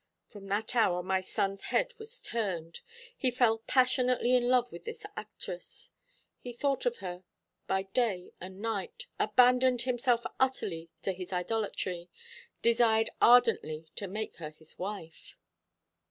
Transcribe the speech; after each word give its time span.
From 0.31 0.47
that 0.47 0.75
hour 0.75 1.03
my 1.03 1.21
son's 1.21 1.65
head 1.65 1.93
was 1.99 2.19
turned. 2.21 2.79
He 3.15 3.29
fell 3.29 3.59
passionately 3.59 4.33
in 4.35 4.47
love 4.47 4.71
with 4.71 4.83
this 4.85 5.05
actress. 5.15 5.91
He 6.39 6.53
thought 6.53 6.87
of 6.87 6.97
her 7.05 7.23
by 7.67 7.83
day 7.83 8.31
and 8.41 8.59
night, 8.61 9.05
abandoned 9.19 9.83
himself 9.83 10.23
utterly 10.39 10.89
to 11.03 11.11
his 11.13 11.31
idolatry, 11.31 12.09
desired 12.63 13.11
ardently 13.21 13.89
to 13.97 14.07
make 14.07 14.37
her 14.37 14.49
his 14.49 14.79
wife." 14.79 15.37